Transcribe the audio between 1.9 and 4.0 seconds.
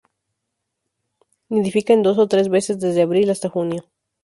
en dos o tres veces desde abril hasta junio.